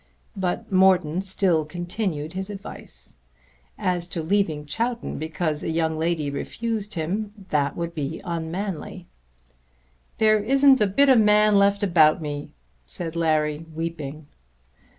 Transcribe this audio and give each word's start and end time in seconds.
But 0.35 0.71
Morton 0.71 1.21
still 1.21 1.63
continued 1.63 2.33
his 2.33 2.49
advice. 2.49 3.17
As 3.77 4.07
to 4.07 4.23
leaving 4.23 4.65
Chowton 4.65 5.19
because 5.19 5.61
a 5.61 5.69
young 5.69 5.95
lady 5.95 6.31
refused 6.31 6.95
him, 6.95 7.33
that 7.51 7.77
would 7.77 7.93
be 7.93 8.19
unmanly 8.23 9.05
"There 10.17 10.39
isn't 10.39 10.81
a 10.81 10.87
bit 10.87 11.09
of 11.09 11.19
a 11.19 11.21
man 11.21 11.59
left 11.59 11.83
about 11.83 12.19
me," 12.19 12.55
said 12.83 13.15
Larry 13.15 13.67
weeping. 13.75 14.25